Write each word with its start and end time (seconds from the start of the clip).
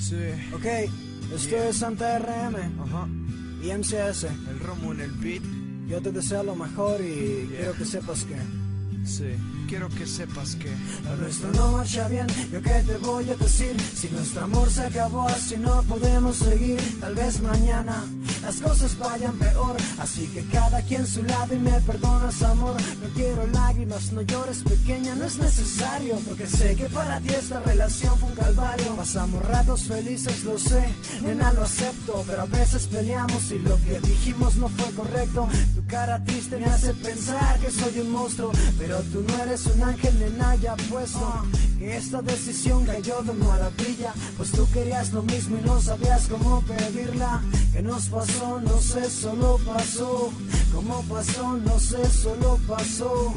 Sí. 0.00 0.16
Ok, 0.54 0.64
esto 1.34 1.56
es 1.56 1.76
Santa 1.76 2.18
RM 2.18 2.56
Ajá. 2.82 3.06
y 3.62 3.70
MCS. 3.72 4.24
El 4.24 4.60
romo 4.60 4.92
en 4.92 5.00
el 5.00 5.10
beat. 5.12 5.42
Yo 5.88 6.00
te 6.00 6.10
deseo 6.12 6.42
lo 6.42 6.54
mejor 6.56 7.00
y 7.00 7.48
quiero 7.48 7.72
que 7.74 7.84
sepas 7.84 8.24
que 8.24 8.36
Sí. 9.04 9.24
Quiero 9.68 9.88
que 9.88 10.06
sepas 10.06 10.56
que. 10.56 10.70
lo 11.04 11.16
nuestro 11.16 11.50
no 11.52 11.72
marcha 11.72 12.06
bien. 12.08 12.26
Yo 12.52 12.60
qué 12.60 12.82
te 12.86 12.96
voy 12.98 13.28
a 13.30 13.34
decir 13.36 13.74
si 13.94 14.08
nuestro 14.10 14.44
amor 14.44 14.68
se 14.70 14.82
acabó 14.82 15.26
así 15.28 15.56
no 15.56 15.82
podemos 15.84 16.36
seguir. 16.36 16.78
Tal 17.00 17.14
vez 17.14 17.40
mañana 17.40 18.04
las 18.50 18.60
cosas 18.60 18.98
vayan 18.98 19.38
peor. 19.38 19.76
Así 20.00 20.26
que 20.26 20.42
cada 20.46 20.82
quien 20.82 21.06
su 21.06 21.22
lado 21.22 21.54
y 21.54 21.58
me 21.58 21.80
perdonas 21.82 22.42
amor. 22.42 22.74
No 23.00 23.08
quiero 23.14 23.46
lágrimas, 23.46 24.10
no 24.12 24.22
llores 24.22 24.64
pequeña, 24.64 25.14
no 25.14 25.24
es 25.24 25.38
necesario. 25.38 26.16
Porque 26.26 26.46
sé 26.48 26.74
que 26.74 26.86
para 26.86 27.20
ti 27.20 27.28
esta 27.28 27.60
relación 27.60 28.18
fue 28.18 28.28
un 28.30 28.34
calvario. 28.34 28.96
Pasamos 28.96 29.40
ratos 29.46 29.84
felices, 29.84 30.42
lo 30.42 30.58
sé, 30.58 30.82
nena 31.22 31.52
lo 31.52 31.62
acepto. 31.62 32.24
Pero 32.26 32.42
a 32.42 32.46
veces 32.46 32.88
peleamos 32.88 33.52
y 33.52 33.58
lo 33.60 33.76
que 33.84 34.00
dijimos 34.00 34.56
no 34.56 34.68
fue 34.68 34.90
correcto. 34.94 35.48
Tu 35.76 35.86
cara 35.86 36.24
triste 36.24 36.56
me 36.56 36.66
hace 36.66 36.92
pensar 36.94 37.60
que 37.60 37.70
soy 37.70 38.00
un 38.00 38.10
monstruo. 38.10 38.50
Pero 38.78 38.98
tú 39.12 39.24
no 39.28 39.44
eres 39.44 39.64
un 39.66 39.80
ángel, 39.82 40.18
nena, 40.18 40.56
ya 40.56 40.74
puesto. 40.90 41.44
Que 41.78 41.96
esta 41.96 42.20
decisión 42.20 42.84
cayó 42.84 43.22
de 43.22 43.32
maravilla. 43.32 44.12
Pues 44.36 44.50
tú 44.50 44.68
querías 44.72 45.12
lo 45.12 45.22
mismo 45.22 45.56
y 45.56 45.64
no 45.64 45.80
sabías 45.80 46.26
cómo 46.26 46.62
pedirla. 46.62 47.42
Que 47.72 47.82
nos 47.82 48.06
pasó, 48.06 48.60
no 48.60 48.80
sé, 48.80 49.08
solo 49.08 49.58
pasó. 49.64 50.30
¿Cómo 50.74 51.02
pasó? 51.02 51.56
No 51.56 51.78
sé, 51.78 52.04
solo 52.10 52.58
pasó. 52.66 53.34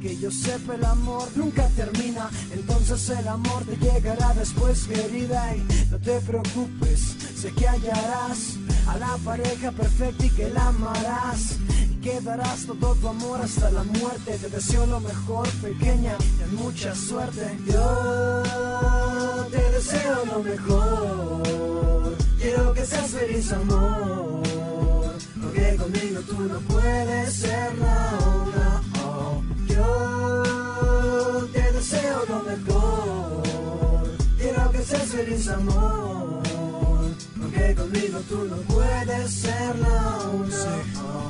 Que 0.00 0.16
yo 0.18 0.30
sepa 0.30 0.74
el 0.74 0.84
amor 0.84 1.28
nunca 1.36 1.68
termina. 1.70 2.28
Entonces 2.52 3.08
el 3.10 3.28
amor 3.28 3.64
te 3.64 3.76
llegará 3.76 4.34
después, 4.34 4.84
querida. 4.86 5.54
Y 5.56 5.88
no 5.90 5.98
te 5.98 6.20
preocupes, 6.20 7.16
sé 7.36 7.52
que 7.52 7.68
hallarás 7.68 8.56
a 8.88 8.98
la 8.98 9.16
pareja 9.24 9.70
perfecta 9.72 10.26
y 10.26 10.30
que 10.30 10.50
la 10.50 10.68
amarás. 10.68 11.56
Y 11.90 12.00
que 12.00 12.20
darás 12.20 12.66
todo 12.66 12.94
tu 12.96 13.08
amor 13.08 13.40
hasta 13.40 13.70
la 13.70 13.84
muerte. 13.84 14.36
Te 14.38 14.48
deseo 14.48 14.86
lo 14.86 15.00
mejor, 15.00 15.48
pequeña, 15.62 16.16
y 16.40 16.56
mucha 16.56 16.94
suerte. 16.94 17.56
Yo 17.66 18.42
te 19.50 19.70
deseo 19.70 20.24
lo 20.26 20.42
mejor. 20.42 21.75
Seas 22.86 23.10
feliz, 23.10 23.52
amor. 23.52 24.42
Porque 25.42 25.76
conmigo 25.76 26.20
tú 26.22 26.40
no 26.40 26.60
puedes 26.60 27.32
ser 27.34 27.76
nada. 27.78 28.80
Oh, 29.04 29.42
yo 29.66 31.48
te 31.52 31.72
deseo 31.72 32.24
lo 32.28 32.42
mejor. 32.44 33.42
Quiero 34.38 34.70
que 34.70 34.82
seas 34.84 35.08
feliz, 35.08 35.48
amor. 35.48 36.42
Porque 37.40 37.74
conmigo 37.74 38.20
tú 38.28 38.44
no 38.44 38.56
puedes 38.56 39.30
ser 39.32 39.76
nada. 39.80 40.30
Oh. 41.02 41.25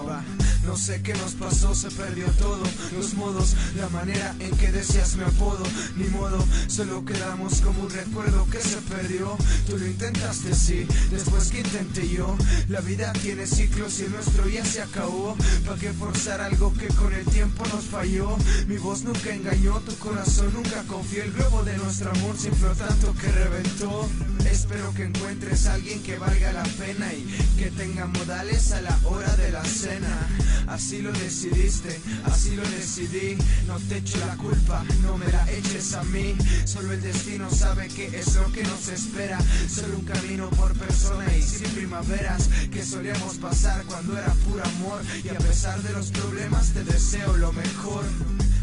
No 0.67 0.77
sé 0.77 1.01
qué 1.01 1.15
nos 1.15 1.35
pasó, 1.35 1.75
se 1.75 1.91
perdió 1.91 2.27
todo. 2.39 2.63
Los 2.97 3.15
modos, 3.15 3.55
la 3.77 3.89
manera 3.89 4.35
en 4.41 4.51
que 4.57 4.73
decías 4.73 5.17
mi 5.17 5.23
apodo. 5.23 5.63
Ni 5.97 6.09
modo, 6.09 6.45
solo 6.67 7.05
quedamos 7.05 7.61
como 7.61 7.83
un 7.83 7.91
recuerdo 7.91 8.47
que 8.51 8.61
se 8.61 8.77
perdió. 8.79 9.37
Tú 9.69 9.79
lo 9.79 9.87
intentaste, 9.87 10.55
sí, 10.55 10.87
después 11.11 11.51
que 11.51 11.61
intenté 11.61 12.09
yo. 12.09 12.37
La 12.69 12.81
vida 12.81 13.13
tiene 13.23 13.47
ciclos 13.47 14.01
y 14.01 14.05
el 14.05 14.13
nuestro 14.13 14.49
ya 14.49 14.65
se 14.65 14.83
acabó. 14.83 15.37
¿Para 15.65 15.79
qué 15.79 15.93
forzar 15.93 16.41
algo 16.41 16.73
que 16.75 16.89
con 16.89 17.13
el 17.13 17.25
tiempo 17.27 17.65
nos 17.73 17.85
falló? 17.85 18.37
Mi 18.67 18.77
voz 18.77 19.03
nunca 19.03 19.33
engañó, 19.33 19.79
tu 19.81 19.95
corazón 19.97 20.53
nunca 20.53 20.83
confió. 20.89 21.23
El 21.23 21.33
globo 21.33 21.63
de 21.63 21.77
nuestro 21.79 22.11
amor 22.11 22.37
se 22.37 22.49
infló 22.49 22.75
tanto 22.75 23.15
que 23.15 23.29
reventó. 23.29 24.09
Espero 24.57 24.91
que 24.95 25.05
encuentres 25.05 25.67
a 25.67 25.75
alguien 25.75 26.03
que 26.03 26.17
valga 26.17 26.51
la 26.51 26.63
pena 26.63 27.13
y 27.13 27.25
que 27.59 27.71
tenga 27.73 28.07
modales 28.07 28.73
a 28.73 28.81
la 28.81 28.99
hora 29.05 29.37
de 29.37 29.53
la 29.53 29.63
cena. 29.63 30.29
Así 30.67 31.03
lo 31.03 31.13
decidiste, 31.13 32.01
así 32.25 32.57
lo 32.57 32.63
decidí. 32.63 33.37
No 33.67 33.79
te 33.79 33.99
echo 33.99 34.19
la 34.27 34.35
culpa, 34.39 34.83
no 35.03 35.19
me 35.19 35.31
la 35.31 35.49
eches 35.53 35.93
a 35.93 36.03
mí. 36.05 36.35
Solo 36.65 36.95
el 36.95 37.03
destino 37.03 37.51
sabe 37.51 37.89
que 37.89 38.07
es 38.07 38.35
lo 38.35 38.51
que 38.51 38.63
nos 38.65 38.89
espera. 38.89 39.39
Solo 39.69 39.99
un 39.99 40.07
camino 40.07 40.49
por 40.49 40.73
persona 40.73 41.27
y 41.37 41.43
sin 41.43 41.69
primaveras 41.73 42.49
que 42.73 42.83
solíamos 42.83 43.37
pasar 43.37 43.85
cuando 43.85 44.17
era 44.17 44.33
puro 44.49 44.65
amor. 44.65 45.03
Y 45.23 45.29
a 45.29 45.39
pesar 45.39 45.83
de 45.83 45.93
los 45.93 46.11
problemas 46.11 46.73
te 46.73 46.83
deseo 46.83 47.37
lo 47.37 47.53
mejor. 47.53 48.05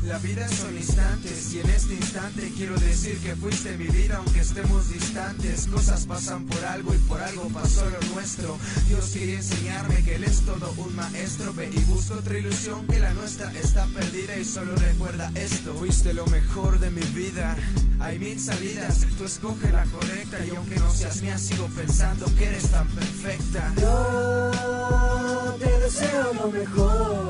La 0.08 0.18
vida 0.18 0.48
son 0.50 0.76
instantes 0.76 1.54
y 1.54 1.62
en 1.62 1.70
este 1.70 1.94
instante 1.94 2.52
quiero 2.58 2.76
decir 2.78 3.18
que 3.20 3.36
fuiste 3.36 3.78
mi 3.78 3.88
vida 3.88 4.18
aunque 4.18 4.42
estemos 4.42 4.90
distantes. 4.90 5.68
Cosas 5.68 6.06
pasan 6.06 6.46
por 6.46 6.64
algo 6.66 6.94
y 6.94 6.98
por 7.00 7.22
algo 7.22 7.48
pasó 7.50 7.90
lo 7.90 8.00
nuestro. 8.14 8.58
Dios 8.90 9.12
quiere 9.14 9.36
enseñarme 9.36 10.04
que 10.04 10.16
Él 10.16 10.26
es 10.26 10.42
todo 10.42 10.74
un 10.78 10.94
maestro. 10.96 11.54
Ve 11.54 11.70
y 11.72 11.80
busco 11.86 12.16
otra 12.16 12.38
ilusión 12.38 12.86
que 12.88 13.00
la 13.00 13.14
nuestra 13.14 13.52
está 13.54 13.86
perdida 13.88 14.36
y 14.38 14.44
solo 14.44 14.76
recuerda 14.76 15.32
esto. 15.36 15.74
Fuiste 15.76 16.14
lo 16.14 16.26
mejor 16.28 16.80
de 16.80 16.92
mi 16.92 17.02
vida. 17.14 17.56
Hay 18.00 18.20
mil 18.20 18.40
salidas, 18.40 19.06
tú 19.18 19.24
escoge 19.24 19.72
la 19.72 19.86
correcta 19.86 20.46
y 20.46 20.50
aunque 20.50 20.76
no 20.76 20.92
seas 20.92 21.22
mía 21.22 21.38
sigo 21.38 21.68
pensando 21.68 22.26
que 22.36 22.46
eres 22.46 22.70
tan 22.70 22.88
perfecta. 22.90 23.74
Yo 23.80 25.56
te 25.60 25.80
deseo 25.80 26.34
lo 26.34 26.52
mejor. 26.52 27.23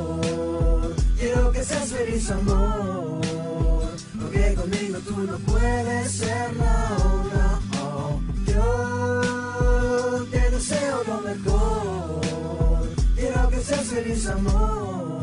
Que 1.63 1.69
seas 1.69 1.91
feliz, 1.93 2.29
amor. 2.29 3.21
Porque 4.19 4.53
conmigo 4.53 4.99
tú 5.07 5.17
no 5.23 5.37
puedes 5.37 6.11
ser 6.11 6.57
nada. 6.57 7.59
Oh, 7.81 8.19
yo 8.45 10.25
te 10.29 10.51
deseo 10.51 11.03
lo 11.07 11.21
mejor. 11.21 12.21
Quiero 13.15 13.49
que 13.49 13.61
seas 13.61 13.85
feliz, 13.85 14.27
amor. 14.27 15.21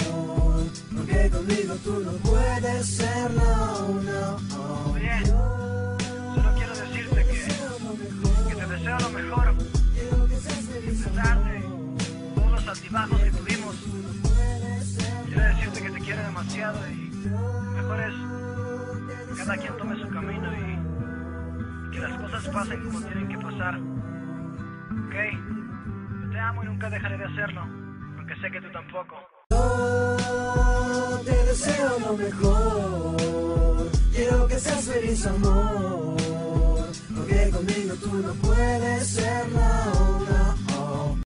Porque 0.96 1.28
conmigo 1.28 1.74
tú 1.84 2.00
no 2.06 2.12
puedes 2.12 2.86
ser 2.86 3.30
nada. 3.34 4.36
Oh, 4.56 4.92
Oye, 4.94 5.26
solo 5.26 6.54
quiero 6.56 6.74
decirte 6.74 7.26
que, 7.26 8.48
que 8.48 8.54
te 8.54 8.66
deseo 8.66 8.98
lo 8.98 9.10
mejor. 9.10 9.54
Quiero 9.92 10.26
que 10.26 10.36
pesar 10.36 11.44
de 11.44 11.60
todos 12.34 12.50
los 12.50 12.66
altibajos 12.66 13.20
que 13.20 13.30
tuvimos, 13.30 13.76
demasiado 16.40 16.78
y 16.88 17.10
mejor 17.74 18.00
es 18.00 18.14
que 19.28 19.36
cada 19.36 19.56
quien 19.56 19.76
tome 19.76 20.00
su 20.00 20.08
camino 20.08 20.52
y 20.52 21.90
que 21.90 21.98
las 21.98 22.18
cosas 22.20 22.48
pasen 22.48 22.84
como 22.84 23.00
tienen 23.02 23.28
que 23.28 23.38
pasar. 23.38 23.74
¿Ok? 23.76 25.14
Yo 26.22 26.30
te 26.30 26.38
amo 26.38 26.62
y 26.62 26.66
nunca 26.66 26.88
dejaré 26.88 27.18
de 27.18 27.24
hacerlo, 27.24 27.66
porque 28.16 28.36
sé 28.36 28.50
que 28.50 28.60
tú 28.60 28.70
tampoco. 28.72 29.16
Te 31.24 31.44
deseo 31.44 31.98
lo 31.98 32.16
mejor. 32.16 33.90
Quiero 34.14 34.46
que 34.46 34.58
seas 34.58 34.84
feliz, 34.84 35.26
amor. 35.26 36.16
Porque 37.16 37.50
conmigo 37.50 37.94
tú 37.96 38.14
no 38.14 38.32
puedes 38.34 39.06
ser 39.08 39.52
nada. 39.52 40.19